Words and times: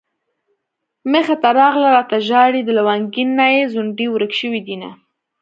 مخې 1.11 1.35
ته 1.41 1.49
راغله 1.59 1.89
راته 1.95 2.17
ژاړي 2.27 2.61
د 2.63 2.69
لونګين 2.77 3.29
نه 3.39 3.45
يې 3.55 3.61
ځونډي 3.73 4.07
ورک 4.11 4.31
شوي 4.39 4.61
دينه 4.67 4.89